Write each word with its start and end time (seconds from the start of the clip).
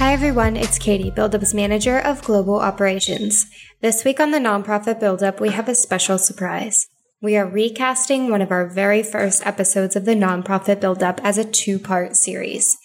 Hi, 0.00 0.14
everyone. 0.14 0.56
It's 0.56 0.78
Katie, 0.78 1.10
BuildUp's 1.10 1.52
manager 1.52 1.98
of 1.98 2.22
global 2.22 2.58
operations. 2.58 3.44
This 3.82 4.02
week 4.02 4.18
on 4.18 4.30
the 4.30 4.38
Nonprofit 4.38 4.98
BuildUp, 4.98 5.40
we 5.40 5.50
have 5.50 5.68
a 5.68 5.74
special 5.74 6.16
surprise. 6.16 6.86
We 7.20 7.36
are 7.36 7.46
recasting 7.46 8.30
one 8.30 8.40
of 8.40 8.50
our 8.50 8.66
very 8.66 9.02
first 9.02 9.46
episodes 9.46 9.96
of 9.96 10.06
the 10.06 10.14
Nonprofit 10.14 10.80
BuildUp 10.80 11.20
as 11.22 11.36
a 11.36 11.44
two 11.44 11.78
part 11.78 12.16
series. 12.16 12.78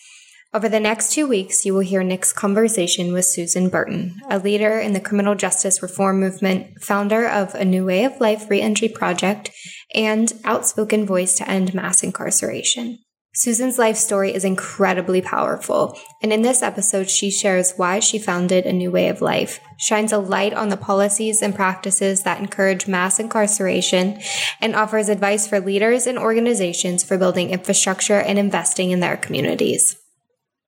Over 0.53 0.67
the 0.67 0.81
next 0.81 1.13
two 1.13 1.25
weeks, 1.25 1.65
you 1.65 1.73
will 1.73 1.79
hear 1.79 2.03
Nick's 2.03 2.33
conversation 2.33 3.13
with 3.13 3.23
Susan 3.23 3.69
Burton, 3.69 4.19
a 4.29 4.37
leader 4.37 4.77
in 4.77 4.91
the 4.91 4.99
criminal 4.99 5.35
justice 5.35 5.81
reform 5.81 6.19
movement, 6.19 6.83
founder 6.83 7.25
of 7.25 7.55
A 7.55 7.63
New 7.63 7.85
Way 7.85 8.03
of 8.03 8.19
Life 8.19 8.49
Reentry 8.49 8.89
Project, 8.89 9.51
and 9.93 10.33
outspoken 10.43 11.05
voice 11.05 11.37
to 11.37 11.49
end 11.49 11.73
mass 11.73 12.03
incarceration. 12.03 12.99
Susan's 13.37 13.77
life 13.77 13.97
story 13.97 14.33
is 14.33 14.45
incredibly 14.45 15.21
powerful, 15.21 15.99
and 16.21 16.31
in 16.31 16.41
this 16.41 16.63
episode, 16.63 17.09
she 17.09 17.29
shares 17.29 17.73
why 17.75 17.99
she 17.99 18.17
founded 18.17 18.65
A 18.65 18.71
New 18.71 18.91
Way 18.91 19.09
of 19.09 19.21
Life, 19.21 19.59
shines 19.77 20.13
a 20.13 20.17
light 20.17 20.53
on 20.53 20.69
the 20.69 20.77
policies 20.77 21.41
and 21.41 21.53
practices 21.53 22.23
that 22.23 22.39
encourage 22.39 22.87
mass 22.87 23.19
incarceration, 23.19 24.21
and 24.61 24.73
offers 24.73 25.09
advice 25.09 25.47
for 25.47 25.59
leaders 25.59 26.07
and 26.07 26.17
organizations 26.17 27.03
for 27.03 27.17
building 27.17 27.49
infrastructure 27.49 28.21
and 28.21 28.39
investing 28.39 28.91
in 28.91 29.01
their 29.01 29.17
communities. 29.17 29.97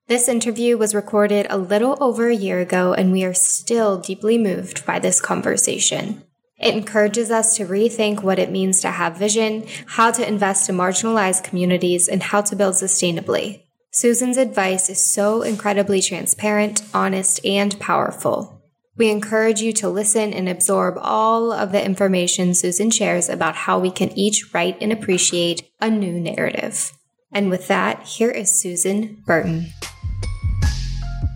This 0.08 0.28
interview 0.28 0.78
was 0.78 0.94
recorded 0.94 1.48
a 1.50 1.58
little 1.58 1.98
over 2.02 2.28
a 2.28 2.36
year 2.36 2.60
ago, 2.60 2.94
and 2.94 3.14
we 3.14 3.24
are 3.24 3.34
still 3.34 3.98
deeply 3.98 4.38
moved 4.38 4.86
by 4.86 5.00
this 5.00 5.22
conversation. 5.22 6.27
It 6.60 6.74
encourages 6.74 7.30
us 7.30 7.56
to 7.58 7.68
rethink 7.68 8.24
what 8.24 8.40
it 8.40 8.50
means 8.50 8.82
to 8.82 8.90
have 8.90 9.18
vision, 9.18 9.68
how 9.86 10.10
to 10.12 10.28
invest 10.28 10.68
in 10.70 10.76
marginalized 10.76 11.44
communities, 11.44 12.08
and 12.08 12.24
how 12.24 12.42
to 12.42 12.56
build 12.56 12.74
sustainably. 12.74 13.62
Susan's 13.92 14.38
advice 14.38 14.90
is 14.90 15.04
so 15.04 15.44
incredibly 15.44 16.02
transparent, 16.02 16.82
honest, 16.96 17.46
and 17.46 17.80
powerful. 17.80 18.60
We 18.96 19.12
encourage 19.12 19.62
you 19.62 19.72
to 19.74 19.90
listen 19.90 20.34
and 20.34 20.50
absorb 20.50 20.98
all 21.00 21.52
of 21.52 21.72
the 21.72 21.86
information 21.86 22.56
Susan 22.56 22.90
shares 22.90 23.30
about 23.30 23.56
how 23.56 23.78
we 23.78 23.92
can 23.92 24.12
each 24.18 24.52
write 24.52 24.78
and 24.82 24.92
appreciate 24.92 25.70
a 25.80 25.92
new 25.92 26.20
narrative. 26.20 26.92
And 27.32 27.52
with 27.52 27.68
that, 27.68 28.02
here 28.04 28.32
is 28.32 28.60
Susan 28.60 29.22
Burton. 29.28 29.68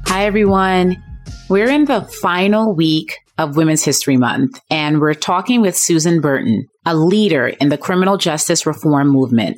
Hi, 0.07 0.25
everyone. 0.25 0.97
We're 1.47 1.69
in 1.69 1.85
the 1.85 2.01
final 2.21 2.73
week 2.73 3.19
of 3.41 3.57
Women's 3.57 3.83
History 3.83 4.17
Month, 4.17 4.61
and 4.69 5.01
we're 5.01 5.15
talking 5.15 5.61
with 5.61 5.75
Susan 5.75 6.21
Burton, 6.21 6.67
a 6.85 6.95
leader 6.95 7.47
in 7.47 7.69
the 7.69 7.77
criminal 7.77 8.17
justice 8.17 8.65
reform 8.65 9.09
movement, 9.09 9.57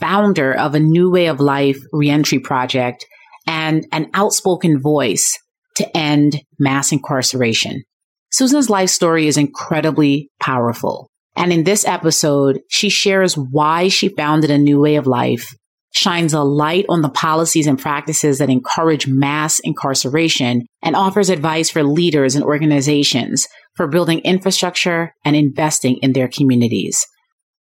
founder 0.00 0.52
of 0.52 0.74
a 0.74 0.80
New 0.80 1.10
Way 1.10 1.26
of 1.26 1.40
Life 1.40 1.78
reentry 1.92 2.40
project, 2.40 3.06
and 3.46 3.86
an 3.92 4.10
outspoken 4.14 4.80
voice 4.80 5.38
to 5.76 5.96
end 5.96 6.40
mass 6.58 6.90
incarceration. 6.90 7.84
Susan's 8.32 8.68
life 8.68 8.90
story 8.90 9.28
is 9.28 9.36
incredibly 9.36 10.30
powerful. 10.40 11.08
And 11.36 11.52
in 11.52 11.64
this 11.64 11.86
episode, 11.86 12.60
she 12.68 12.88
shares 12.88 13.36
why 13.36 13.88
she 13.88 14.08
founded 14.08 14.50
a 14.50 14.58
new 14.58 14.80
way 14.80 14.96
of 14.96 15.06
life 15.06 15.54
shines 15.92 16.32
a 16.32 16.42
light 16.42 16.86
on 16.88 17.02
the 17.02 17.08
policies 17.08 17.66
and 17.66 17.78
practices 17.78 18.38
that 18.38 18.50
encourage 18.50 19.06
mass 19.06 19.58
incarceration 19.60 20.66
and 20.82 20.94
offers 20.94 21.30
advice 21.30 21.70
for 21.70 21.82
leaders 21.82 22.34
and 22.34 22.44
organizations 22.44 23.46
for 23.76 23.88
building 23.88 24.20
infrastructure 24.20 25.14
and 25.24 25.34
investing 25.34 25.96
in 26.02 26.12
their 26.12 26.28
communities. 26.28 27.06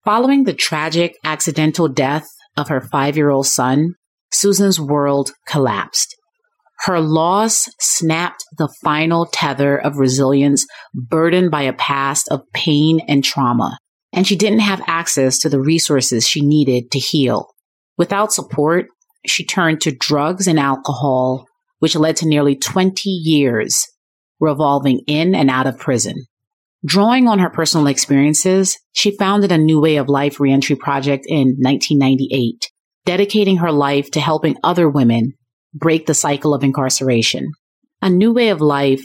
Following 0.04 0.44
the 0.44 0.54
tragic 0.54 1.16
accidental 1.25 1.88
death 1.88 2.26
of 2.56 2.69
her 2.69 2.81
five 2.81 3.16
year 3.16 3.31
old 3.31 3.47
son, 3.47 3.94
Susan's 4.32 4.81
world 4.81 5.32
collapsed. 5.47 6.15
Her 6.81 7.00
loss 7.00 7.69
snapped 7.81 8.44
the 8.59 8.72
final 8.84 9.26
tether 9.26 9.76
of 9.76 9.97
resilience 9.97 10.66
burdened 10.94 11.50
by 11.50 11.62
a 11.62 11.72
past 11.72 12.28
of 12.31 12.42
pain 12.53 13.00
and 13.09 13.25
trauma, 13.25 13.78
and 14.12 14.26
she 14.26 14.36
didn't 14.36 14.60
have 14.60 14.82
access 14.86 15.38
to 15.38 15.48
the 15.48 15.60
resources 15.60 16.28
she 16.28 16.41
needed 16.41 16.91
to 16.91 16.98
heal. 16.98 17.48
Without 17.99 18.33
support, 18.33 18.87
she 19.27 19.45
turned 19.45 19.81
to 19.83 19.95
drugs 19.95 20.47
and 20.47 20.59
alcohol, 20.59 21.47
which 21.79 21.97
led 21.97 22.17
to 22.17 22.29
nearly 22.29 22.57
20 22.57 23.09
years 23.09 23.87
revolving 24.41 25.01
in 25.07 25.34
and 25.34 25.51
out 25.51 25.67
of 25.67 25.79
prison. 25.79 26.15
Drawing 26.84 27.27
on 27.27 27.39
her 27.39 27.51
personal 27.51 27.87
experiences, 27.87 28.79
she 28.93 29.17
founded 29.17 29.51
a 29.51 29.59
New 29.59 29.81
Way 29.81 29.97
of 29.97 30.09
Life 30.09 30.39
reentry 30.39 30.77
project 30.77 31.25
in 31.27 31.57
1998, 31.59 32.71
dedicating 33.05 33.57
her 33.59 33.73
life 33.73 34.11
to 34.13 34.21
helping 34.21 34.57
other 34.63 34.89
women 34.89 35.33
break 35.75 36.07
the 36.07 36.15
cycle 36.15 36.55
of 36.55 36.63
incarceration. 36.63 37.51
A 38.03 38.11
New 38.11 38.33
Way 38.33 38.51
of 38.51 38.61
Life 38.61 39.03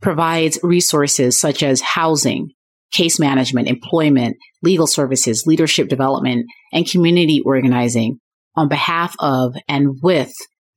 provides 0.00 0.58
resources 0.62 1.40
such 1.40 1.62
as 1.62 1.80
housing, 1.80 2.48
case 2.92 3.18
management, 3.18 3.68
employment, 3.68 4.36
legal 4.62 4.86
services, 4.86 5.44
leadership 5.46 5.88
development, 5.88 6.46
and 6.72 6.90
community 6.90 7.40
organizing 7.46 8.18
on 8.54 8.68
behalf 8.68 9.14
of 9.18 9.54
and 9.68 9.98
with 10.02 10.32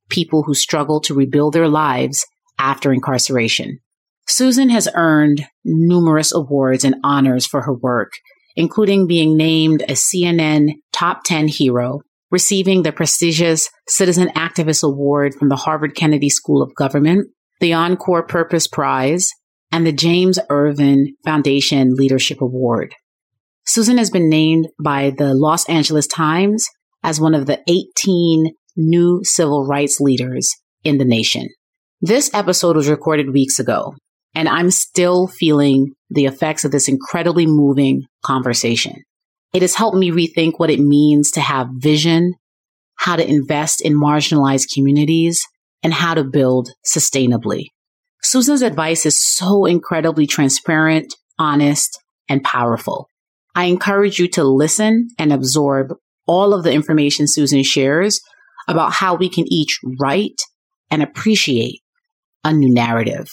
people 0.08 0.42
who 0.44 0.54
struggle 0.54 1.00
to 1.00 1.14
rebuild 1.14 1.52
their 1.52 1.68
lives 1.68 2.24
after 2.58 2.92
incarceration. 2.92 3.78
Susan 4.28 4.70
has 4.70 4.88
earned 4.94 5.46
numerous 5.64 6.32
awards 6.32 6.84
and 6.84 6.96
honors 7.04 7.46
for 7.46 7.62
her 7.62 7.74
work, 7.74 8.12
including 8.56 9.06
being 9.06 9.36
named 9.36 9.82
a 9.82 9.92
CNN 9.92 10.72
Top 10.92 11.22
10 11.24 11.48
Hero, 11.48 12.00
receiving 12.30 12.82
the 12.82 12.92
prestigious 12.92 13.70
Citizen 13.88 14.28
Activist 14.28 14.82
Award 14.82 15.34
from 15.34 15.48
the 15.48 15.56
Harvard 15.56 15.94
Kennedy 15.94 16.28
School 16.28 16.62
of 16.62 16.74
Government, 16.74 17.28
the 17.60 17.72
Encore 17.72 18.26
Purpose 18.26 18.66
Prize, 18.66 19.28
and 19.70 19.86
the 19.86 19.92
James 19.92 20.38
Irvine 20.50 21.14
Foundation 21.24 21.94
Leadership 21.94 22.40
Award. 22.40 22.94
Susan 23.64 23.98
has 23.98 24.10
been 24.10 24.28
named 24.28 24.68
by 24.82 25.12
the 25.16 25.34
Los 25.34 25.68
Angeles 25.68 26.06
Times 26.06 26.66
as 27.02 27.20
one 27.20 27.34
of 27.34 27.46
the 27.46 27.60
18 27.68 28.52
new 28.76 29.20
civil 29.24 29.66
rights 29.66 30.00
leaders 30.00 30.50
in 30.84 30.98
the 30.98 31.04
nation. 31.04 31.48
This 32.00 32.30
episode 32.34 32.76
was 32.76 32.88
recorded 32.88 33.32
weeks 33.32 33.58
ago, 33.58 33.94
and 34.34 34.48
I'm 34.48 34.70
still 34.70 35.26
feeling 35.26 35.94
the 36.10 36.26
effects 36.26 36.64
of 36.64 36.70
this 36.70 36.88
incredibly 36.88 37.46
moving 37.46 38.04
conversation. 38.24 39.02
It 39.52 39.62
has 39.62 39.74
helped 39.74 39.96
me 39.96 40.10
rethink 40.10 40.54
what 40.58 40.70
it 40.70 40.80
means 40.80 41.30
to 41.32 41.40
have 41.40 41.68
vision, 41.78 42.34
how 42.96 43.16
to 43.16 43.26
invest 43.26 43.80
in 43.80 43.98
marginalized 43.98 44.72
communities, 44.74 45.42
and 45.82 45.94
how 45.94 46.14
to 46.14 46.24
build 46.24 46.70
sustainably. 46.84 47.68
Susan's 48.22 48.62
advice 48.62 49.06
is 49.06 49.22
so 49.22 49.64
incredibly 49.64 50.26
transparent, 50.26 51.14
honest, 51.38 51.98
and 52.28 52.42
powerful. 52.42 53.08
I 53.54 53.64
encourage 53.64 54.18
you 54.18 54.28
to 54.30 54.44
listen 54.44 55.08
and 55.18 55.32
absorb 55.32 55.94
all 56.26 56.54
of 56.54 56.64
the 56.64 56.72
information 56.72 57.26
Susan 57.26 57.62
shares 57.62 58.20
about 58.68 58.92
how 58.92 59.14
we 59.14 59.28
can 59.28 59.44
each 59.48 59.78
write 60.00 60.40
and 60.90 61.02
appreciate 61.02 61.80
a 62.44 62.52
new 62.52 62.72
narrative. 62.72 63.28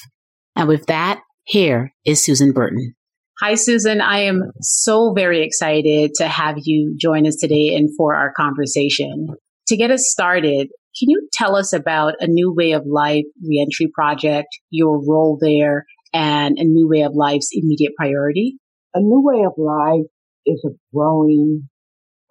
And 0.56 0.68
with 0.68 0.86
that, 0.88 1.22
here 1.44 1.92
is 2.06 2.24
Susan 2.24 2.54
Burton. 2.54 2.94
Hi, 3.42 3.56
Susan. 3.56 4.00
I 4.00 4.20
am 4.20 4.44
so 4.62 5.12
very 5.14 5.44
excited 5.44 6.12
to 6.16 6.28
have 6.28 6.56
you 6.64 6.96
join 7.00 7.28
us 7.28 7.36
today 7.36 7.76
and 7.76 7.90
for 7.98 8.16
our 8.16 8.32
conversation. 8.38 9.28
To 9.68 9.78
get 9.78 9.92
us 9.92 10.08
started, 10.10 10.70
can 11.00 11.10
you 11.10 11.28
tell 11.34 11.56
us 11.56 11.74
about 11.74 12.14
a 12.20 12.28
New 12.28 12.54
Way 12.56 12.74
of 12.74 12.84
Life 12.86 13.26
reentry 13.44 13.90
project, 13.94 14.48
your 14.70 15.04
role 15.06 15.38
there, 15.42 15.86
and 16.14 16.58
a 16.60 16.64
New 16.64 16.88
Way 16.88 17.02
of 17.02 17.14
Life's 17.16 17.50
immediate 17.52 17.94
priority? 17.98 18.58
A 18.94 19.00
New 19.00 19.22
Way 19.24 19.44
of 19.46 19.54
Life 19.58 20.06
is 20.46 20.64
a 20.66 20.76
growing 20.94 21.68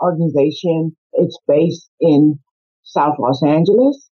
organization. 0.02 0.96
It's 1.12 1.38
based 1.46 1.88
in 2.00 2.40
South 2.82 3.14
Los 3.18 3.42
Angeles. 3.42 4.10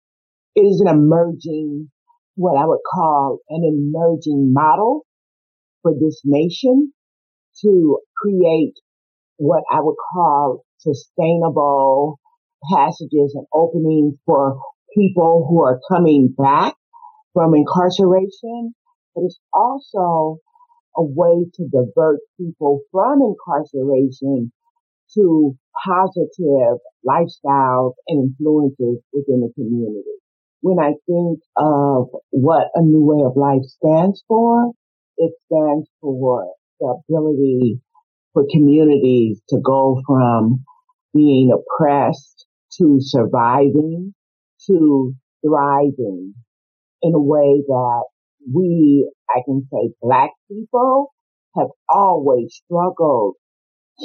It 0.55 0.63
is 0.63 0.81
an 0.81 0.89
emerging, 0.89 1.91
what 2.35 2.59
I 2.59 2.67
would 2.67 2.81
call 2.93 3.39
an 3.49 3.63
emerging 3.65 4.53
model 4.53 5.07
for 5.83 5.93
this 5.93 6.21
nation 6.25 6.93
to 7.63 7.99
create 8.17 8.75
what 9.37 9.63
I 9.71 9.81
would 9.81 9.97
call 10.13 10.65
sustainable 10.79 12.19
passages 12.73 13.35
and 13.35 13.47
openings 13.53 14.15
for 14.25 14.59
people 14.97 15.47
who 15.49 15.63
are 15.63 15.81
coming 15.91 16.35
back 16.37 16.75
from 17.35 17.55
incarceration, 17.55 18.75
but 19.15 19.25
it's 19.25 19.39
also 19.53 20.39
a 20.97 21.03
way 21.03 21.45
to 21.55 21.69
divert 21.71 22.21
people 22.39 22.81
from 22.91 23.21
incarceration 23.21 24.51
to 25.15 25.57
positive 25.85 26.79
lifestyles 27.07 27.93
and 28.09 28.31
influences 28.31 29.03
within 29.13 29.41
the 29.41 29.53
community. 29.55 30.05
When 30.61 30.79
I 30.79 30.95
think 31.07 31.41
of 31.57 32.09
what 32.31 32.69
a 32.75 32.83
new 32.83 33.05
way 33.05 33.25
of 33.25 33.37
life 33.37 33.63
stands 33.65 34.23
for, 34.27 34.73
it 35.19 35.33
stands 35.47 35.89
for 36.01 36.53
the 36.81 37.03
ability 37.09 37.81
for 38.33 38.45
communities 38.53 39.41
to 39.49 39.59
go 39.65 40.03
from 40.07 40.65
being 41.15 41.51
oppressed 41.53 42.47
to 42.79 42.99
surviving 43.01 44.15
to 44.67 45.15
thriving 45.47 46.35
in 47.03 47.15
a 47.15 47.21
way 47.21 47.63
that 47.67 48.05
we, 48.53 49.11
I 49.31 49.41
can 49.45 49.67
say 49.73 49.93
black 50.01 50.31
people 50.51 51.13
have 51.57 51.69
always 51.89 52.61
struggled 52.65 53.35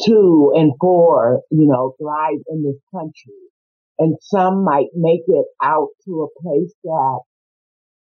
to 0.06 0.54
and 0.56 0.74
for, 0.80 1.42
you 1.52 1.68
know, 1.68 1.96
thrive 2.02 2.42
in 2.48 2.64
this 2.64 2.80
country. 2.94 3.40
And 4.00 4.18
some 4.22 4.64
might 4.64 4.88
make 4.96 5.22
it 5.28 5.46
out 5.62 5.90
to 6.06 6.24
a 6.24 6.42
place 6.42 6.74
that 6.84 7.20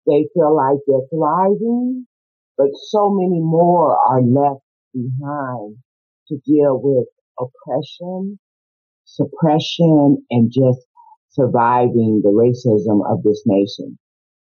they 0.06 0.28
feel 0.34 0.54
like 0.54 0.78
they're 0.86 1.08
thriving, 1.10 2.06
but 2.56 2.68
so 2.90 3.10
many 3.10 3.40
more 3.40 3.96
are 3.96 4.22
left 4.22 4.62
behind 4.92 5.76
to 6.28 6.38
deal 6.46 6.80
with 6.82 7.06
oppression, 7.38 8.38
suppression, 9.04 10.24
and 10.30 10.50
just 10.52 10.86
surviving 11.30 12.20
the 12.22 12.30
racism 12.30 13.00
of 13.10 13.22
this 13.22 13.42
nation. 13.46 13.98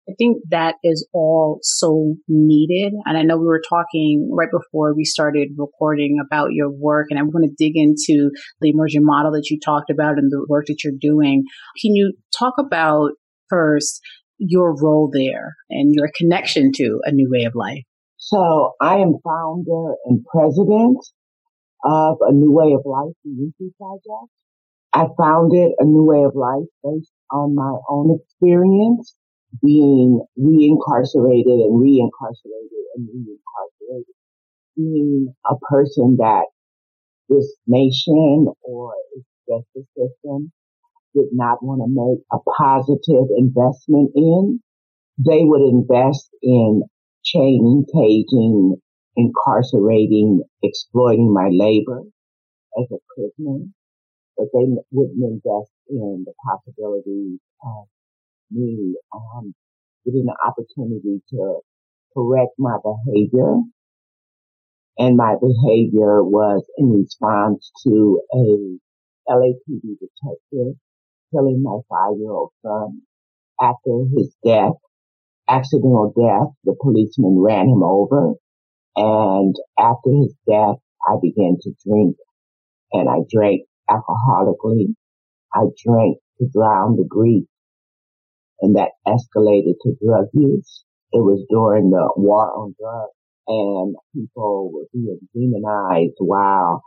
I 0.08 0.14
think 0.18 0.38
that 0.50 0.76
is 0.84 1.08
all 1.14 1.60
so 1.64 2.16
needed. 2.28 2.94
And 3.06 3.18
I 3.18 3.24
know 3.24 3.38
we 3.38 3.48
were 3.48 3.62
talking 3.68 4.30
right 4.32 4.50
before 4.52 4.94
we 4.96 5.04
started 5.04 5.50
recording 5.58 6.18
about 6.24 6.50
your 6.52 6.70
work, 6.72 7.08
and 7.10 7.20
I 7.20 7.24
want 7.24 7.46
to 7.46 7.56
dig 7.58 7.74
into 7.76 8.30
the 8.62 8.70
emergent 8.70 9.04
model 9.04 9.32
that 9.32 9.50
you 9.50 9.60
talked 9.60 9.90
about 9.90 10.18
and 10.18 10.32
the 10.32 10.46
work 10.48 10.66
that 10.68 10.84
you're 10.84 10.94
doing. 11.00 11.44
Can 11.82 11.96
you 11.96 12.14
talk 12.38 12.54
about 12.60 13.12
first 13.50 14.00
your 14.38 14.76
role 14.80 15.10
there 15.12 15.56
and 15.70 15.94
your 15.94 16.10
connection 16.16 16.72
to 16.76 17.00
a 17.04 17.12
new 17.12 17.30
way 17.32 17.46
of 17.46 17.54
life? 17.56 17.84
So 18.18 18.74
I 18.82 18.98
am 18.98 19.16
founder 19.24 19.96
and 20.06 20.24
president 20.32 20.98
of 21.84 22.18
a 22.22 22.32
new 22.32 22.52
way 22.52 22.74
of 22.74 22.82
life, 22.86 23.14
Reentry 23.24 23.74
Project. 23.78 24.32
I 24.94 25.08
founded 25.18 25.72
a 25.80 25.84
new 25.84 26.06
way 26.06 26.24
of 26.24 26.36
life 26.36 26.68
based 26.84 27.12
on 27.32 27.56
my 27.56 27.76
own 27.90 28.18
experience 28.20 29.14
being 29.62 30.22
reincarcerated 30.38 31.60
and 31.66 31.82
reincarcerated 31.82 32.84
and 32.96 33.10
reincarcerated, 33.10 34.14
being 34.76 35.34
a 35.50 35.56
person 35.70 36.18
that 36.20 36.46
this 37.30 37.56
nation 37.68 38.48
or 38.64 38.94
its 39.16 39.26
justice 39.48 39.90
system 39.98 40.52
did 41.14 41.28
not 41.32 41.64
want 41.64 41.82
to 41.82 41.88
make 41.90 42.20
a 42.32 42.38
positive 42.58 43.28
investment 43.38 44.12
in. 44.16 44.60
They 45.18 45.44
would 45.44 45.62
invest 45.62 46.30
in 46.42 46.84
chaining, 47.24 47.86
caging, 47.94 48.76
incarcerating, 49.16 50.44
exploiting 50.62 51.34
my 51.34 51.50
labor 51.52 52.02
as 52.78 52.88
a 52.92 52.98
prisoner, 53.16 53.66
but 54.38 54.48
they 54.54 54.66
wouldn't 54.92 55.24
invest 55.24 55.72
in 55.90 56.26
the 56.26 56.34
possibilities 56.46 57.40
of 57.64 57.88
me 58.52 58.96
um, 59.14 59.54
getting 60.06 60.26
the 60.26 60.36
opportunity 60.46 61.22
to 61.32 61.60
correct 62.16 62.52
my 62.58 62.78
behavior. 62.84 63.56
And 64.98 65.18
my 65.18 65.36
behavior 65.36 66.24
was 66.24 66.64
in 66.78 66.94
response 66.94 67.72
to 67.86 68.22
a 68.34 68.78
LAPD 69.32 69.82
detective 70.00 70.76
killing 71.32 71.62
my 71.64 71.80
five-year-old 71.90 72.52
son. 72.62 73.02
After 73.62 74.06
his 74.16 74.36
death, 74.46 74.74
accidental 75.50 76.14
death, 76.16 76.54
the 76.64 76.76
policeman 76.82 77.40
ran 77.40 77.68
him 77.68 77.84
over. 77.84 78.34
And 78.96 79.56
after 79.78 80.12
his 80.12 80.34
death, 80.48 80.78
I 81.08 81.16
began 81.22 81.58
to 81.62 81.72
drink 81.86 82.18
and 82.94 83.10
I 83.10 83.20
drank 83.30 83.64
alcoholically. 83.90 84.96
I 85.54 85.66
drank 85.86 86.18
to 86.40 86.48
drown 86.54 86.98
the 86.98 87.06
grief 87.08 87.46
and 88.62 88.76
that 88.76 88.92
escalated 89.08 89.76
to 89.84 89.96
drug 90.04 90.28
use. 90.34 90.84
It 91.12 91.20
was 91.24 91.46
during 91.50 91.90
the 91.92 92.12
war 92.18 92.52
on 92.54 92.76
drugs 92.80 93.14
and 93.48 93.96
people 94.14 94.72
were 94.74 94.88
being 94.94 95.20
demonized. 95.34 96.16
While, 96.20 96.82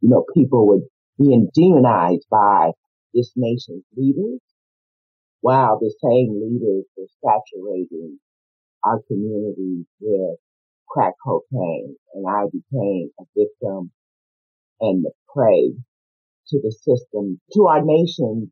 you 0.00 0.10
know, 0.10 0.24
people 0.34 0.66
were 0.66 0.80
being 1.18 1.48
demonized 1.54 2.26
by 2.30 2.72
this 3.14 3.32
nation's 3.36 3.84
leaders. 3.96 4.40
While 5.40 5.78
the 5.80 5.92
same 6.02 6.40
leaders 6.40 6.84
were 6.96 7.06
saturating 7.24 8.18
our 8.84 9.00
communities 9.08 9.86
with 10.00 10.38
crack 10.88 11.14
cocaine 11.24 11.96
and 12.14 12.26
I 12.28 12.44
became 12.46 13.10
a 13.18 13.24
victim 13.36 13.90
and 14.80 15.04
the 15.04 15.12
prey 15.34 15.72
to 16.48 16.60
the 16.60 16.72
system, 16.72 17.40
to 17.54 17.66
our 17.66 17.82
nations 17.82 18.50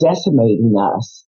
decimating 0.00 0.74
us 0.78 1.26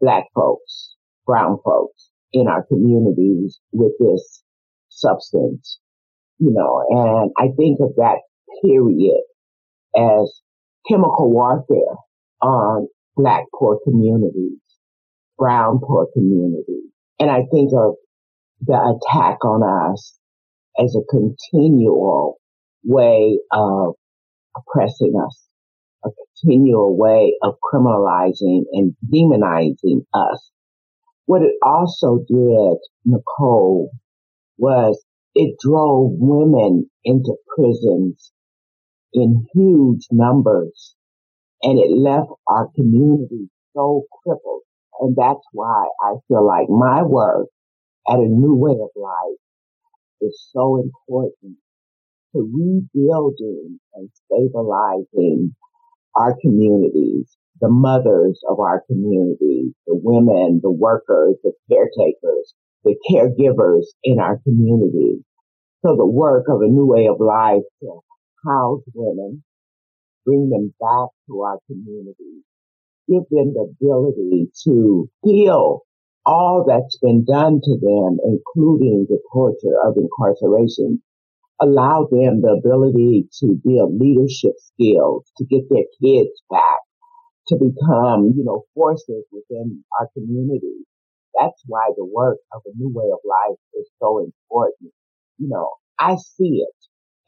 black 0.00 0.24
folks, 0.34 0.94
brown 1.26 1.58
folks 1.64 2.10
in 2.32 2.48
our 2.48 2.64
communities 2.66 3.60
with 3.72 3.92
this 3.98 4.42
substance, 4.88 5.78
you 6.38 6.52
know, 6.52 6.84
and 6.88 7.30
I 7.38 7.54
think 7.56 7.78
of 7.80 7.94
that 7.96 8.18
period 8.62 9.22
as 9.96 10.40
chemical 10.88 11.30
warfare 11.30 11.96
on 12.42 12.88
black 13.16 13.44
poor 13.58 13.78
communities, 13.84 14.58
brown 15.38 15.80
poor 15.80 16.06
communities. 16.12 16.90
And 17.20 17.30
I 17.30 17.42
think 17.50 17.72
of 17.72 17.94
the 18.60 18.74
attack 18.74 19.44
on 19.44 19.62
us 19.62 20.18
as 20.78 20.96
a 20.96 21.04
continual 21.08 22.38
way 22.82 23.38
of 23.52 23.94
oppressing 24.56 25.14
us 25.24 25.43
a 26.04 26.10
continual 26.10 26.96
way 26.96 27.36
of 27.42 27.56
criminalizing 27.72 28.64
and 28.72 28.96
demonizing 29.12 30.04
us. 30.14 30.50
What 31.26 31.42
it 31.42 31.56
also 31.62 32.18
did, 32.28 32.78
Nicole, 33.04 33.90
was 34.58 35.04
it 35.34 35.56
drove 35.60 36.12
women 36.14 36.90
into 37.04 37.36
prisons 37.56 38.32
in 39.14 39.46
huge 39.54 40.06
numbers 40.10 40.96
and 41.62 41.78
it 41.78 41.90
left 41.90 42.30
our 42.48 42.68
community 42.76 43.50
so 43.74 44.04
crippled. 44.22 44.62
And 45.00 45.16
that's 45.16 45.44
why 45.52 45.86
I 46.02 46.14
feel 46.28 46.46
like 46.46 46.68
my 46.68 47.02
work 47.02 47.48
at 48.08 48.18
a 48.18 48.26
new 48.28 48.54
way 48.56 48.72
of 48.72 48.90
life 48.96 49.38
is 50.20 50.48
so 50.52 50.78
important 50.82 51.58
to 52.34 52.40
rebuilding 52.40 53.80
and 53.94 54.10
stabilizing 54.26 55.54
our 56.16 56.36
communities, 56.40 57.36
the 57.60 57.68
mothers 57.68 58.40
of 58.48 58.60
our 58.60 58.82
communities, 58.86 59.72
the 59.86 59.94
women, 60.02 60.60
the 60.62 60.70
workers, 60.70 61.36
the 61.42 61.52
caretakers, 61.70 62.54
the 62.84 62.96
caregivers 63.10 63.84
in 64.02 64.18
our 64.18 64.38
communities. 64.44 65.22
So 65.84 65.96
the 65.96 66.06
work 66.06 66.46
of 66.48 66.60
a 66.62 66.66
new 66.66 66.86
way 66.86 67.06
of 67.06 67.20
life 67.20 67.62
to 67.80 68.00
house 68.46 68.82
women, 68.94 69.42
bring 70.24 70.50
them 70.50 70.74
back 70.80 71.08
to 71.28 71.40
our 71.42 71.58
communities, 71.66 72.42
give 73.08 73.24
them 73.30 73.54
the 73.54 73.72
ability 73.80 74.50
to 74.64 75.08
heal 75.22 75.80
all 76.26 76.64
that's 76.66 76.98
been 76.98 77.24
done 77.24 77.60
to 77.62 77.78
them, 77.78 78.18
including 78.24 79.06
the 79.08 79.18
torture 79.32 79.76
of 79.84 79.96
incarceration, 79.96 81.02
allow 81.60 82.06
them 82.10 82.42
the 82.42 82.56
ability 82.58 83.28
to 83.40 83.58
build 83.64 83.98
leadership 84.00 84.54
skills, 84.58 85.24
to 85.38 85.44
get 85.44 85.62
their 85.70 85.84
kids 86.02 86.30
back, 86.50 86.80
to 87.48 87.56
become, 87.56 88.32
you 88.36 88.44
know, 88.44 88.64
forces 88.74 89.24
within 89.32 89.84
our 90.00 90.08
community. 90.14 90.86
That's 91.38 91.62
why 91.66 91.90
the 91.96 92.04
work 92.04 92.38
of 92.52 92.62
a 92.66 92.76
new 92.76 92.90
way 92.94 93.10
of 93.12 93.18
life 93.24 93.58
is 93.74 93.88
so 94.00 94.18
important. 94.18 94.92
You 95.38 95.48
know, 95.48 95.70
I 95.98 96.16
see 96.16 96.64
it 96.66 96.76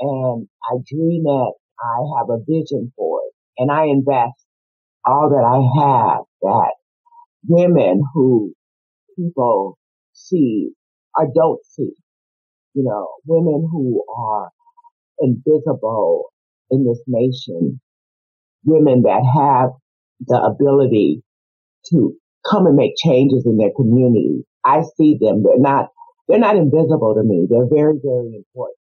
and 0.01 0.49
I 0.71 0.77
dream 0.87 1.25
it. 1.27 1.55
I 1.81 1.99
have 2.19 2.31
a 2.31 2.39
vision 2.49 2.93
for 2.97 3.21
it 3.27 3.35
and 3.59 3.71
I 3.71 3.85
invest 3.87 4.47
all 5.07 5.31
that 5.31 5.45
I 5.45 5.61
have 5.83 6.25
that 6.43 6.73
women 7.49 8.03
who 8.15 8.55
people 9.17 9.79
see 10.13 10.71
or 11.17 11.27
don't 11.35 11.65
see 11.65 11.93
you 12.77 12.85
know, 12.85 13.09
women 13.25 13.67
who 13.73 14.05
are 14.17 14.51
invisible 15.19 16.27
in 16.71 16.85
this 16.85 17.01
nation, 17.07 17.81
women 18.65 19.03
that 19.03 19.23
have 19.35 19.71
the 20.27 20.39
ability 20.39 21.23
to 21.91 22.15
come 22.49 22.67
and 22.67 22.77
make 22.77 22.93
changes 23.03 23.45
in 23.47 23.57
their 23.57 23.71
community. 23.75 24.45
I 24.65 24.83
see 24.97 25.17
them. 25.19 25.43
They're 25.43 25.59
not, 25.59 25.89
they're 26.29 26.39
not 26.39 26.57
invisible 26.57 27.15
to 27.15 27.23
me. 27.23 27.47
They're 27.49 27.69
very, 27.69 27.99
very 28.05 28.37
important. 28.37 28.79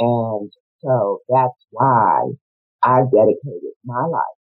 And 0.00 0.50
so 0.80 1.20
that's 1.28 1.54
why 1.70 2.32
I've 2.82 3.10
dedicated 3.12 3.72
my 3.84 4.04
life 4.04 4.38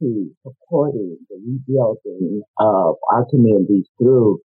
to 0.00 0.30
supporting 0.42 1.18
the 1.28 1.36
rebuilding 1.36 2.42
of 2.58 2.96
our 3.12 3.26
communities 3.28 3.86
through 3.98 4.40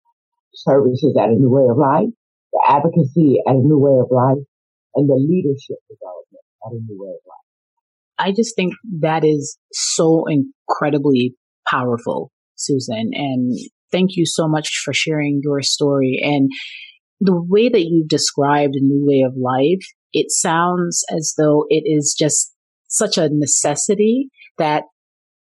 services 0.53 1.15
at 1.19 1.29
a 1.29 1.33
new 1.33 1.49
way 1.49 1.67
of 1.69 1.77
life, 1.77 2.09
the 2.51 2.61
advocacy 2.67 3.37
at 3.47 3.55
a 3.55 3.59
new 3.59 3.79
way 3.79 3.99
of 3.99 4.07
life, 4.11 4.43
and 4.95 5.09
the 5.09 5.15
leadership 5.15 5.77
development 5.89 6.45
at 6.65 6.71
a 6.71 6.79
new 6.87 6.97
way 6.99 7.09
of 7.09 7.21
life. 7.27 7.47
I 8.17 8.31
just 8.31 8.55
think 8.55 8.73
that 8.99 9.23
is 9.23 9.57
so 9.71 10.25
incredibly 10.27 11.35
powerful, 11.69 12.31
Susan. 12.55 13.11
And 13.13 13.57
thank 13.91 14.11
you 14.15 14.25
so 14.25 14.47
much 14.47 14.81
for 14.83 14.93
sharing 14.93 15.41
your 15.43 15.61
story. 15.61 16.19
And 16.21 16.49
the 17.21 17.41
way 17.41 17.69
that 17.69 17.85
you've 17.85 18.09
described 18.09 18.75
a 18.75 18.81
new 18.81 19.05
way 19.05 19.23
of 19.25 19.33
life, 19.37 19.85
it 20.11 20.31
sounds 20.31 21.03
as 21.15 21.33
though 21.37 21.65
it 21.69 21.83
is 21.85 22.15
just 22.17 22.53
such 22.87 23.17
a 23.17 23.29
necessity 23.31 24.29
that 24.57 24.83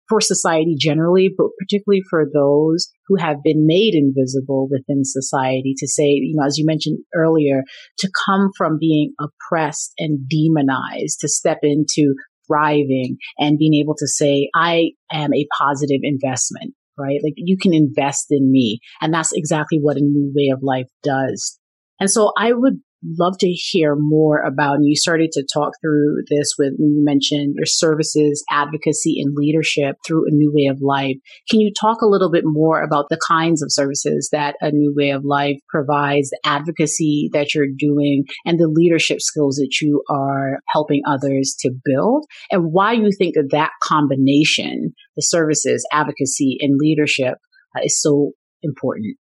for 0.09 0.21
society 0.21 0.75
generally, 0.79 1.29
but 1.35 1.47
particularly 1.59 2.01
for 2.09 2.25
those 2.33 2.87
who 3.07 3.17
have 3.17 3.37
been 3.43 3.65
made 3.65 3.93
invisible 3.93 4.67
within 4.71 5.03
society 5.03 5.73
to 5.77 5.87
say, 5.87 6.05
you 6.05 6.35
know, 6.35 6.45
as 6.45 6.57
you 6.57 6.65
mentioned 6.65 6.99
earlier, 7.15 7.63
to 7.99 8.11
come 8.25 8.49
from 8.57 8.77
being 8.79 9.13
oppressed 9.19 9.93
and 9.97 10.27
demonized 10.29 11.19
to 11.21 11.27
step 11.27 11.59
into 11.63 12.13
thriving 12.47 13.17
and 13.37 13.57
being 13.57 13.73
able 13.73 13.95
to 13.97 14.07
say, 14.07 14.49
I 14.55 14.91
am 15.11 15.33
a 15.33 15.47
positive 15.59 16.01
investment, 16.03 16.73
right? 16.97 17.19
Like 17.23 17.33
you 17.35 17.57
can 17.61 17.73
invest 17.73 18.27
in 18.29 18.51
me. 18.51 18.79
And 19.01 19.13
that's 19.13 19.31
exactly 19.33 19.79
what 19.81 19.97
a 19.97 20.01
new 20.01 20.31
way 20.35 20.51
of 20.53 20.63
life 20.63 20.89
does. 21.03 21.59
And 21.99 22.09
so 22.09 22.31
I 22.37 22.53
would 22.53 22.79
love 23.03 23.35
to 23.39 23.47
hear 23.47 23.95
more 23.97 24.41
about, 24.41 24.75
and 24.75 24.85
you 24.85 24.95
started 24.95 25.31
to 25.33 25.45
talk 25.53 25.73
through 25.81 26.23
this 26.29 26.53
with, 26.57 26.73
you 26.79 27.03
mentioned 27.03 27.55
your 27.55 27.65
services, 27.65 28.43
advocacy, 28.49 29.21
and 29.21 29.35
leadership 29.35 29.97
through 30.05 30.25
a 30.27 30.31
new 30.31 30.51
way 30.53 30.67
of 30.67 30.81
life. 30.81 31.15
Can 31.49 31.59
you 31.59 31.71
talk 31.79 32.01
a 32.01 32.07
little 32.07 32.31
bit 32.31 32.43
more 32.45 32.81
about 32.81 33.05
the 33.09 33.19
kinds 33.27 33.61
of 33.61 33.71
services 33.71 34.29
that 34.31 34.55
a 34.61 34.71
new 34.71 34.93
way 34.95 35.11
of 35.11 35.23
life 35.23 35.57
provides, 35.69 36.29
the 36.29 36.39
advocacy 36.45 37.29
that 37.33 37.53
you're 37.53 37.67
doing, 37.77 38.25
and 38.45 38.59
the 38.59 38.67
leadership 38.67 39.21
skills 39.21 39.55
that 39.57 39.79
you 39.81 40.03
are 40.09 40.59
helping 40.69 41.01
others 41.07 41.55
to 41.59 41.71
build, 41.85 42.25
and 42.51 42.71
why 42.71 42.93
you 42.93 43.11
think 43.17 43.35
that 43.35 43.49
that 43.51 43.71
combination, 43.83 44.93
the 45.15 45.21
services, 45.21 45.87
advocacy, 45.91 46.57
and 46.61 46.77
leadership, 46.79 47.35
uh, 47.75 47.81
is 47.83 48.01
so 48.01 48.31
important? 48.63 49.17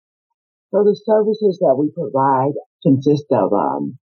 So 0.71 0.83
the 0.83 0.99
services 1.05 1.59
that 1.61 1.75
we 1.77 1.91
provide 1.93 2.53
consist 2.85 3.25
of 3.31 3.53
um, 3.53 3.97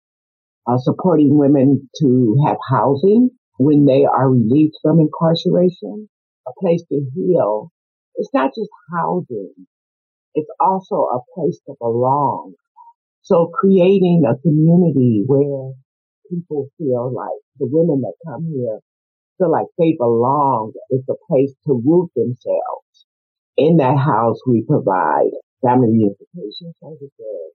uh, 0.68 0.78
supporting 0.80 1.38
women 1.38 1.90
to 2.02 2.38
have 2.46 2.58
housing 2.72 3.30
when 3.60 3.86
they 3.86 4.06
are 4.06 4.32
released 4.32 4.78
from 4.82 5.00
incarceration, 5.00 6.10
a 6.48 6.52
place 6.62 6.84
to 6.90 7.02
heal. 7.16 7.72
It's 8.16 8.34
not 8.34 8.52
just 8.56 8.70
housing. 8.94 9.54
It's 10.36 10.50
also 10.60 10.96
a 10.96 11.20
place 11.36 11.60
to 11.68 11.76
belong. 11.80 12.54
So 13.22 13.52
creating 13.54 14.24
a 14.28 14.38
community 14.42 15.24
where 15.28 15.74
people 16.30 16.68
feel 16.78 17.14
like 17.14 17.40
the 17.60 17.68
women 17.72 18.02
that 18.02 18.14
come 18.26 18.46
here 18.54 18.80
feel 19.38 19.52
like 19.52 19.68
they 19.78 19.96
belong. 20.00 20.74
It's 20.90 21.08
a 21.10 21.16
place 21.30 21.54
to 21.68 21.82
root 21.86 22.12
themselves. 22.16 23.06
In 23.58 23.78
that 23.78 23.98
house, 23.98 24.40
we 24.48 24.64
provide 24.68 25.32
family 25.64 25.90
reunification 25.90 26.74
services, 26.82 27.54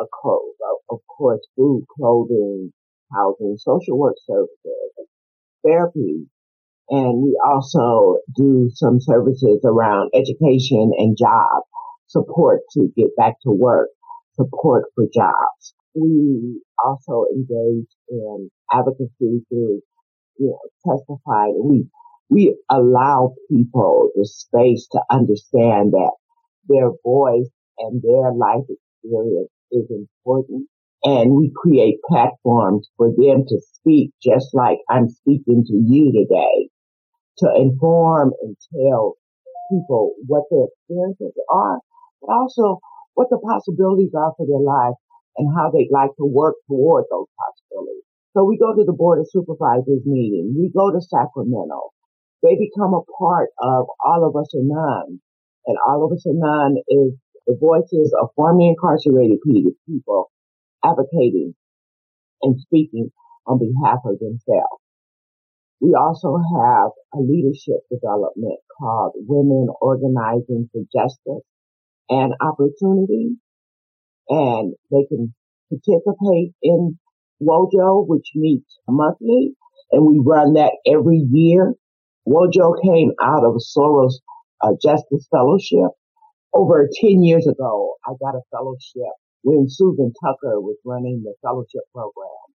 of 0.00 0.08
course, 0.10 0.56
of 0.90 1.00
course, 1.08 1.40
food, 1.56 1.84
clothing, 1.96 2.72
housing, 3.12 3.56
social 3.58 3.98
work 3.98 4.16
services, 4.26 5.08
therapy. 5.64 6.26
And 6.88 7.22
we 7.22 7.38
also 7.44 8.18
do 8.36 8.70
some 8.74 9.00
services 9.00 9.60
around 9.64 10.10
education 10.14 10.92
and 10.96 11.16
job 11.18 11.62
support 12.08 12.60
to 12.72 12.88
get 12.96 13.08
back 13.16 13.34
to 13.42 13.50
work, 13.50 13.88
support 14.34 14.84
for 14.94 15.06
jobs. 15.12 15.74
We 15.94 16.60
also 16.84 17.24
engage 17.34 17.88
in 18.08 18.50
advocacy 18.72 19.44
through, 19.48 19.80
you 20.38 20.46
know, 20.54 20.60
testify. 20.86 21.48
We, 21.60 21.88
we 22.30 22.56
allow 22.70 23.34
people 23.50 24.10
the 24.14 24.26
space 24.26 24.86
to 24.92 25.00
understand 25.10 25.92
that 25.92 26.12
their 26.68 26.90
voice 27.04 27.48
and 27.78 28.02
their 28.02 28.32
life 28.32 28.64
experience 28.68 29.50
is 29.72 29.90
important. 29.90 30.68
And 31.04 31.32
we 31.32 31.52
create 31.54 31.98
platforms 32.08 32.88
for 32.96 33.08
them 33.08 33.44
to 33.46 33.60
speak 33.74 34.10
just 34.22 34.48
like 34.54 34.78
I'm 34.88 35.08
speaking 35.08 35.64
to 35.66 35.74
you 35.74 36.12
today 36.12 36.68
to 37.38 37.54
inform 37.54 38.32
and 38.42 38.56
tell 38.72 39.14
people 39.70 40.14
what 40.26 40.44
their 40.50 40.66
experiences 40.66 41.34
are, 41.52 41.78
but 42.20 42.32
also 42.32 42.80
what 43.14 43.28
the 43.30 43.38
possibilities 43.38 44.12
are 44.16 44.32
for 44.36 44.46
their 44.46 44.62
lives 44.62 44.96
and 45.36 45.52
how 45.54 45.70
they'd 45.70 45.92
like 45.92 46.10
to 46.16 46.24
work 46.24 46.54
toward 46.68 47.04
those 47.10 47.28
possibilities. 47.36 48.04
So 48.36 48.44
we 48.44 48.58
go 48.58 48.74
to 48.74 48.84
the 48.84 48.92
Board 48.92 49.18
of 49.18 49.28
Supervisors 49.30 50.04
meeting. 50.04 50.54
We 50.56 50.70
go 50.74 50.92
to 50.92 51.00
Sacramento. 51.00 51.92
They 52.42 52.56
become 52.56 52.92
a 52.92 53.04
part 53.18 53.48
of 53.60 53.86
All 54.04 54.28
of 54.28 54.36
Us 54.36 54.52
or 54.54 54.64
None. 54.64 55.20
And 55.66 55.76
All 55.88 56.04
of 56.04 56.12
Us 56.12 56.24
or 56.26 56.36
None 56.36 56.76
is 56.88 57.16
the 57.46 57.56
voices 57.60 58.14
of 58.20 58.28
formerly 58.36 58.68
incarcerated 58.68 59.38
people 59.88 60.30
advocating 60.84 61.54
and 62.42 62.60
speaking 62.60 63.10
on 63.46 63.58
behalf 63.58 64.00
of 64.04 64.18
themselves. 64.18 64.82
We 65.80 65.94
also 65.94 66.38
have 66.38 66.90
a 67.14 67.18
leadership 67.20 67.80
development 67.90 68.58
called 68.78 69.12
Women 69.16 69.68
Organizing 69.80 70.68
for 70.72 70.82
Justice 70.94 71.44
and 72.08 72.34
Opportunity. 72.40 73.36
And 74.28 74.74
they 74.90 75.04
can 75.08 75.34
participate 75.70 76.54
in 76.62 76.98
WOJO, 77.42 78.06
which 78.08 78.30
meets 78.34 78.78
monthly, 78.88 79.54
and 79.92 80.06
we 80.06 80.20
run 80.24 80.54
that 80.54 80.72
every 80.86 81.24
year. 81.30 81.74
WOJO 82.26 82.82
came 82.82 83.12
out 83.22 83.44
of 83.44 83.60
Soros 83.76 84.14
uh, 84.62 84.72
Justice 84.82 85.28
Fellowship, 85.30 85.90
over 86.54 86.88
10 87.00 87.22
years 87.22 87.46
ago, 87.46 87.94
I 88.06 88.12
got 88.20 88.34
a 88.34 88.42
fellowship 88.50 89.12
when 89.42 89.66
Susan 89.68 90.12
Tucker 90.22 90.60
was 90.60 90.76
running 90.84 91.22
the 91.24 91.34
fellowship 91.42 91.82
program. 91.94 92.46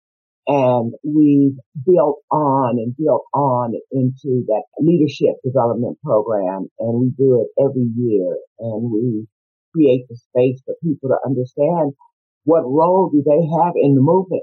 And 0.46 0.92
we've 1.04 1.56
built 1.86 2.18
on 2.32 2.78
and 2.78 2.96
built 2.96 3.24
on 3.32 3.74
into 3.92 4.42
that 4.48 4.64
leadership 4.80 5.36
development 5.44 5.98
program. 6.04 6.66
And 6.80 7.00
we 7.00 7.12
do 7.16 7.40
it 7.40 7.62
every 7.62 7.86
year. 7.96 8.36
And 8.58 8.90
we 8.90 9.26
create 9.72 10.06
the 10.08 10.16
space 10.16 10.60
for 10.64 10.74
people 10.82 11.10
to 11.10 11.18
understand 11.24 11.92
what 12.44 12.62
role 12.64 13.10
do 13.12 13.22
they 13.22 13.46
have 13.62 13.74
in 13.76 13.94
the 13.94 14.00
movement 14.00 14.42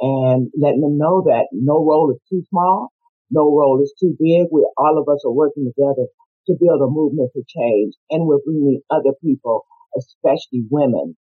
and 0.00 0.50
letting 0.60 0.82
them 0.82 0.98
know 0.98 1.22
that 1.24 1.46
no 1.52 1.84
role 1.84 2.10
is 2.10 2.20
too 2.28 2.42
small. 2.50 2.90
No 3.30 3.44
role 3.44 3.80
is 3.82 3.94
too 3.98 4.14
big. 4.20 4.48
We 4.52 4.68
all 4.76 4.98
of 5.00 5.08
us 5.08 5.24
are 5.24 5.32
working 5.32 5.64
together 5.64 6.06
to 6.46 6.56
build 6.60 6.80
a 6.82 6.90
movement 6.90 7.30
for 7.32 7.42
change. 7.46 7.94
And 8.10 8.26
we're 8.26 8.44
bringing 8.44 8.80
other 8.90 9.14
people, 9.22 9.64
especially 9.96 10.66
women, 10.70 11.16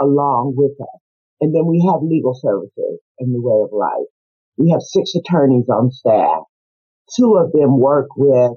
along 0.00 0.54
with 0.56 0.72
us. 0.80 1.00
And 1.40 1.54
then 1.54 1.66
we 1.66 1.88
have 1.90 2.02
legal 2.02 2.34
services 2.34 3.00
in 3.18 3.32
the 3.32 3.40
way 3.40 3.60
of 3.62 3.70
life. 3.72 4.08
We 4.56 4.70
have 4.70 4.80
six 4.80 5.14
attorneys 5.14 5.68
on 5.68 5.90
staff. 5.90 6.44
Two 7.16 7.36
of 7.36 7.52
them 7.52 7.78
work 7.78 8.08
with 8.16 8.52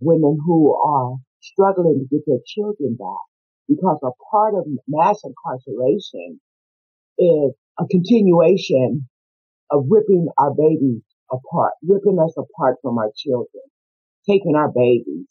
women 0.00 0.38
who 0.44 0.74
are 0.74 1.16
struggling 1.40 2.00
to 2.00 2.16
get 2.16 2.24
their 2.26 2.42
children 2.46 2.96
back 2.98 3.24
because 3.68 3.98
a 4.02 4.10
part 4.30 4.54
of 4.54 4.66
mass 4.88 5.20
incarceration 5.24 6.40
is 7.18 7.52
a 7.78 7.86
continuation 7.90 9.08
of 9.70 9.84
ripping 9.88 10.28
our 10.38 10.54
babies 10.54 11.02
apart, 11.30 11.72
ripping 11.86 12.18
us 12.18 12.34
apart 12.36 12.76
from 12.82 12.98
our 12.98 13.10
children, 13.16 13.62
taking 14.28 14.54
our 14.54 14.70
babies, 14.70 15.26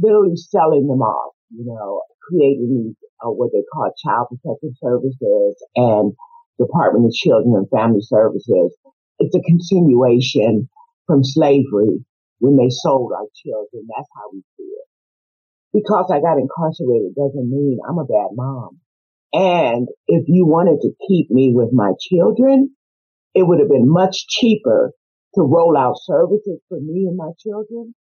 literally 0.00 0.36
selling 0.36 0.86
them 0.86 1.02
off, 1.02 1.34
you 1.50 1.64
know, 1.64 2.02
creating 2.28 2.68
these, 2.70 2.96
uh, 3.24 3.30
what 3.30 3.50
they 3.52 3.62
call 3.72 3.90
child 4.04 4.28
protective 4.28 4.74
services 4.82 5.56
and 5.76 6.12
Department 6.58 7.06
of 7.06 7.12
Children 7.12 7.54
and 7.56 7.70
Family 7.70 8.02
Services. 8.02 8.76
It's 9.18 9.34
a 9.34 9.40
continuation 9.40 10.68
from 11.06 11.24
slavery 11.24 12.04
when 12.38 12.56
they 12.56 12.70
sold 12.70 13.12
our 13.12 13.26
children. 13.44 13.86
That's 13.88 14.08
how 14.14 14.30
we 14.32 14.42
see 14.56 14.64
it. 14.64 14.86
Because 15.72 16.10
I 16.12 16.20
got 16.20 16.38
incarcerated 16.38 17.14
doesn't 17.14 17.50
mean 17.50 17.78
I'm 17.88 17.98
a 17.98 18.04
bad 18.04 18.30
mom. 18.32 18.78
And 19.32 19.88
if 20.08 20.24
you 20.26 20.44
wanted 20.46 20.80
to 20.82 20.90
keep 21.06 21.30
me 21.30 21.52
with 21.54 21.70
my 21.72 21.92
children, 22.00 22.74
it 23.34 23.46
would 23.46 23.60
have 23.60 23.68
been 23.68 23.88
much 23.88 24.26
cheaper 24.28 24.92
to 25.34 25.42
roll 25.42 25.76
out 25.76 25.94
services 26.02 26.60
for 26.68 26.80
me 26.80 27.06
and 27.06 27.16
my 27.16 27.30
children 27.38 27.94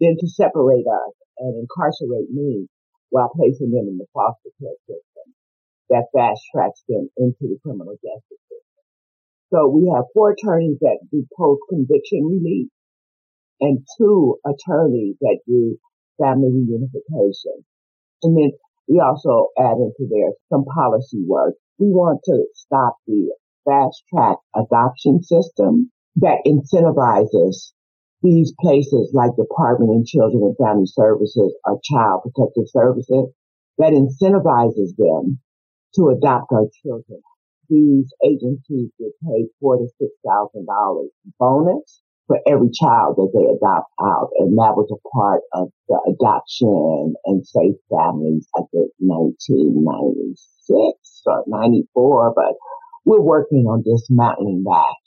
than 0.00 0.16
to 0.18 0.28
separate 0.28 0.86
us 0.86 1.14
and 1.38 1.54
incarcerate 1.60 2.30
me 2.30 2.66
while 3.10 3.30
placing 3.34 3.70
them 3.70 3.86
in 3.88 3.98
the 3.98 4.06
foster 4.12 4.50
care 4.60 4.78
system 4.86 5.26
that 5.90 6.08
fast 6.14 6.42
tracks 6.54 6.82
them 6.88 7.08
into 7.16 7.44
the 7.46 7.58
criminal 7.62 7.94
justice 8.00 8.42
system. 8.48 8.84
So 9.52 9.68
we 9.68 9.92
have 9.94 10.10
four 10.14 10.32
attorneys 10.32 10.78
that 10.80 10.98
do 11.12 11.26
post 11.36 11.62
conviction 11.68 12.24
relief 12.26 12.68
and 13.60 13.86
two 13.98 14.38
attorneys 14.44 15.16
that 15.20 15.38
do 15.46 15.76
family 16.20 16.50
reunification. 16.50 17.62
And 18.22 18.36
then 18.36 18.50
we 18.88 19.00
also 19.00 19.48
add 19.58 19.76
into 19.76 20.08
there 20.10 20.32
some 20.50 20.64
policy 20.64 21.22
work. 21.26 21.54
We 21.78 21.88
want 21.88 22.20
to 22.24 22.44
stop 22.54 22.96
the 23.06 23.34
fast 23.64 24.02
track 24.12 24.38
adoption 24.56 25.22
system 25.22 25.90
that 26.16 26.42
incentivizes 26.46 27.73
these 28.24 28.52
places 28.58 29.12
like 29.12 29.36
Department 29.36 30.00
of 30.00 30.06
Children 30.06 30.42
and 30.48 30.56
Family 30.56 30.86
Services 30.86 31.52
or 31.64 31.78
Child 31.84 32.22
Protective 32.24 32.64
Services 32.72 33.28
that 33.78 33.92
incentivizes 33.92 34.96
them 34.96 35.38
to 35.94 36.08
adopt 36.08 36.50
our 36.52 36.66
children. 36.82 37.20
These 37.68 38.12
agencies 38.24 38.90
get 38.98 39.12
paid 39.24 39.48
four 39.60 39.76
to 39.76 39.86
six 40.00 40.10
thousand 40.26 40.66
dollars 40.66 41.10
bonus 41.38 42.00
for 42.26 42.40
every 42.48 42.70
child 42.72 43.16
that 43.16 43.30
they 43.36 43.44
adopt 43.44 43.92
out, 44.00 44.30
and 44.38 44.56
that 44.56 44.74
was 44.76 44.88
a 44.88 44.96
part 45.12 45.42
of 45.52 45.68
the 45.88 46.00
adoption 46.08 47.14
and 47.26 47.46
safe 47.46 47.76
families. 47.92 48.48
I 48.56 48.62
think 48.72 48.90
1996 48.98 51.22
or 51.26 51.44
94, 51.46 52.32
but 52.34 52.54
we're 53.04 53.20
working 53.20 53.66
on 53.68 53.82
dismantling 53.84 54.62
that 54.64 55.03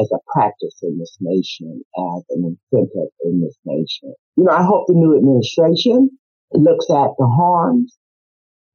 as 0.00 0.10
a 0.12 0.18
practice 0.32 0.78
in 0.82 0.98
this 0.98 1.16
nation, 1.20 1.82
as 1.96 2.24
an 2.30 2.56
incentive 2.72 3.10
in 3.24 3.40
this 3.40 3.56
nation. 3.64 4.14
You 4.36 4.44
know, 4.44 4.52
I 4.52 4.62
hope 4.62 4.86
the 4.86 4.94
new 4.94 5.16
administration 5.16 6.10
looks 6.52 6.86
at 6.90 7.10
the 7.18 7.26
harms 7.26 7.96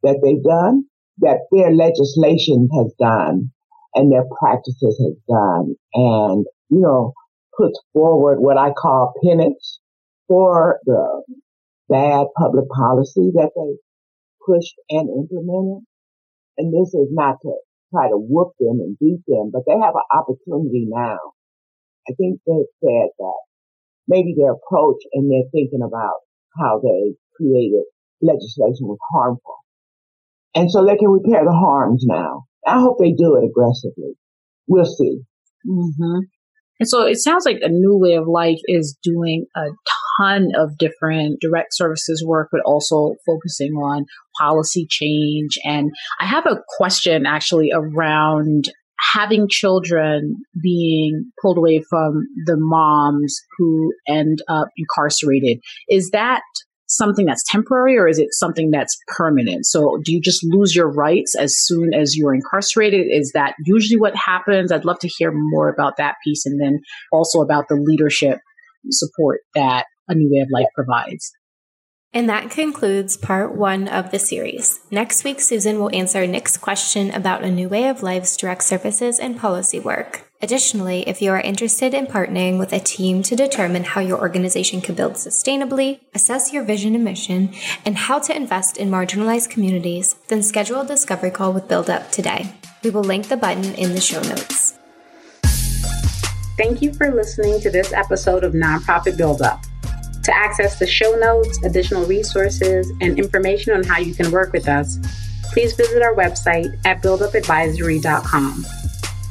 that 0.03 0.19
they've 0.23 0.43
done, 0.43 0.85
that 1.19 1.39
their 1.51 1.73
legislation 1.73 2.69
has 2.77 2.93
done, 2.99 3.51
and 3.95 4.11
their 4.11 4.25
practices 4.39 4.99
has 5.03 5.15
done, 5.27 5.75
and, 5.93 6.45
you 6.69 6.79
know, 6.79 7.13
puts 7.57 7.79
forward 7.91 8.39
what 8.39 8.57
I 8.57 8.71
call 8.71 9.13
penance 9.23 9.79
for 10.27 10.79
the 10.85 11.23
bad 11.89 12.27
public 12.37 12.69
policy 12.69 13.31
that 13.33 13.51
they 13.55 13.77
pushed 14.45 14.75
and 14.89 15.09
implemented. 15.09 15.83
And 16.57 16.73
this 16.73 16.93
is 16.93 17.09
not 17.11 17.37
to 17.41 17.53
try 17.91 18.07
to 18.09 18.17
whoop 18.17 18.53
them 18.59 18.79
and 18.79 18.97
beat 18.99 19.21
them, 19.27 19.51
but 19.51 19.63
they 19.67 19.77
have 19.77 19.95
an 19.95 20.07
opportunity 20.11 20.85
now. 20.89 21.19
I 22.07 22.13
think 22.13 22.41
they 22.45 22.63
said 22.81 23.09
that 23.17 23.39
maybe 24.07 24.35
their 24.37 24.53
approach 24.53 25.01
and 25.13 25.29
they're 25.29 25.49
thinking 25.51 25.81
about 25.85 26.25
how 26.57 26.79
they 26.81 27.15
created 27.35 27.85
legislation 28.21 28.87
was 28.87 28.97
harmful. 29.11 29.57
And 30.55 30.71
so 30.71 30.85
they 30.85 30.97
can 30.97 31.09
repair 31.09 31.45
the 31.45 31.53
harms 31.53 32.03
now. 32.05 32.45
I 32.65 32.79
hope 32.81 32.97
they 32.99 33.11
do 33.11 33.35
it 33.37 33.45
aggressively. 33.45 34.17
We'll 34.67 34.85
see. 34.85 35.21
Mm-hmm. 35.67 36.19
And 36.79 36.87
so 36.87 37.05
it 37.05 37.17
sounds 37.17 37.45
like 37.45 37.59
a 37.61 37.69
new 37.69 37.97
way 37.97 38.13
of 38.13 38.27
life 38.27 38.59
is 38.65 38.97
doing 39.03 39.45
a 39.55 39.65
ton 40.19 40.49
of 40.55 40.77
different 40.77 41.39
direct 41.41 41.69
services 41.71 42.23
work, 42.25 42.49
but 42.51 42.61
also 42.65 43.15
focusing 43.25 43.73
on 43.73 44.05
policy 44.39 44.87
change. 44.89 45.57
And 45.63 45.91
I 46.19 46.25
have 46.25 46.45
a 46.45 46.61
question 46.77 47.25
actually 47.25 47.71
around 47.73 48.65
having 49.13 49.47
children 49.49 50.35
being 50.61 51.31
pulled 51.41 51.57
away 51.57 51.81
from 51.89 52.27
the 52.45 52.57
moms 52.57 53.39
who 53.57 53.91
end 54.07 54.39
up 54.47 54.67
incarcerated. 54.77 55.59
Is 55.89 56.09
that 56.11 56.41
something 56.89 57.25
that's 57.25 57.43
temporary 57.47 57.97
or 57.97 58.07
is 58.07 58.19
it 58.19 58.29
something 58.31 58.71
that's 58.71 58.97
permanent? 59.07 59.65
So 59.65 59.99
do 60.03 60.11
you 60.11 60.21
just 60.21 60.43
lose 60.43 60.75
your 60.75 60.91
rights 60.91 61.35
as 61.35 61.55
soon 61.57 61.93
as 61.93 62.17
you're 62.17 62.33
incarcerated? 62.33 63.07
Is 63.09 63.31
that 63.33 63.53
usually 63.65 63.99
what 63.99 64.15
happens? 64.15 64.71
I'd 64.71 64.85
love 64.85 64.99
to 64.99 65.07
hear 65.07 65.31
more 65.31 65.69
about 65.69 65.97
that 65.97 66.15
piece 66.23 66.45
and 66.45 66.59
then 66.59 66.79
also 67.11 67.41
about 67.41 67.65
the 67.69 67.75
leadership 67.75 68.39
support 68.89 69.41
that 69.55 69.85
a 70.07 70.15
new 70.15 70.29
way 70.31 70.41
of 70.41 70.49
life 70.51 70.67
provides. 70.75 71.31
And 72.11 72.27
that 72.27 72.49
concludes 72.49 73.17
part 73.17 73.53
one 73.53 73.87
of 73.87 74.09
the 74.09 74.17
series. 74.17 74.79
Next 74.89 75.23
week, 75.23 75.39
Susan 75.39 75.77
will 75.77 75.95
answer 75.95 76.25
Nick's 76.25 76.57
question 76.57 77.11
about 77.11 77.43
A 77.43 77.51
New 77.51 77.69
Way 77.69 77.87
of 77.87 78.01
Life's 78.01 78.35
direct 78.35 78.63
services 78.63 79.19
and 79.19 79.37
policy 79.37 79.79
work. 79.79 80.28
Additionally, 80.41 81.01
if 81.01 81.21
you 81.21 81.31
are 81.31 81.41
interested 81.41 81.93
in 81.93 82.07
partnering 82.07 82.57
with 82.57 82.71
a 82.71 82.79
team 82.79 83.21
to 83.23 83.35
determine 83.35 83.83
how 83.83 83.99
your 83.99 84.17
organization 84.17 84.79
can 84.79 84.95
build 84.95 85.15
sustainably, 85.15 85.99
assess 86.15 86.53
your 86.53 86.63
vision 86.63 86.95
and 86.95 87.03
mission, 87.03 87.53
and 87.85 87.97
how 87.97 88.19
to 88.19 88.33
invest 88.33 88.77
in 88.77 88.89
marginalized 88.89 89.49
communities, 89.49 90.15
then 90.29 90.41
schedule 90.41 90.79
a 90.79 90.87
discovery 90.87 91.29
call 91.29 91.51
with 91.51 91.67
Build 91.67 91.89
Up 91.89 92.09
today. 92.09 92.53
We 92.85 92.89
will 92.89 93.03
link 93.03 93.27
the 93.27 93.35
button 93.35 93.75
in 93.75 93.91
the 93.91 93.99
show 93.99 94.21
notes. 94.21 94.79
Thank 96.57 96.81
you 96.81 96.93
for 96.93 97.11
listening 97.13 97.59
to 97.59 97.69
this 97.69 97.91
episode 97.91 98.45
of 98.45 98.53
Nonprofit 98.53 99.17
Build 99.17 99.41
Up. 99.41 99.61
To 100.23 100.33
access 100.33 100.79
the 100.79 100.87
show 100.87 101.15
notes, 101.15 101.61
additional 101.65 102.05
resources, 102.05 102.89
and 103.01 103.19
information 103.19 103.73
on 103.73 103.83
how 103.83 103.99
you 103.99 104.13
can 104.13 104.31
work 104.31 104.53
with 104.53 104.69
us, 104.69 104.99
please 105.51 105.73
visit 105.73 106.01
our 106.01 106.15
website 106.15 106.79
at 106.85 107.03
buildupadvisory.com. 107.03 108.65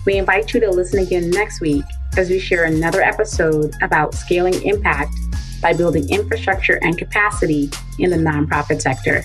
We 0.08 0.16
invite 0.16 0.54
you 0.54 0.60
to 0.60 0.70
listen 0.70 1.00
again 1.00 1.28
next 1.28 1.60
week 1.60 1.84
as 2.16 2.30
we 2.30 2.38
share 2.38 2.64
another 2.64 3.02
episode 3.02 3.74
about 3.82 4.14
scaling 4.14 4.54
impact 4.62 5.12
by 5.60 5.74
building 5.74 6.08
infrastructure 6.08 6.78
and 6.82 6.96
capacity 6.96 7.68
in 7.98 8.08
the 8.08 8.16
nonprofit 8.16 8.80
sector. 8.80 9.22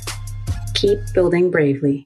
Keep 0.74 1.00
building 1.14 1.50
bravely. 1.50 2.06